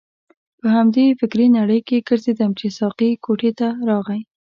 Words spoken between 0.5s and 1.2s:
په همدې